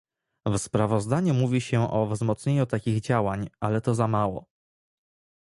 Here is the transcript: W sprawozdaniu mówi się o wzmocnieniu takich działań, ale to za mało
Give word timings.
W 0.45 0.57
sprawozdaniu 0.57 1.33
mówi 1.33 1.61
się 1.61 1.91
o 1.91 2.07
wzmocnieniu 2.07 2.65
takich 2.65 3.01
działań, 3.01 3.49
ale 3.59 3.81
to 3.81 3.95
za 3.95 4.07
mało 4.07 4.45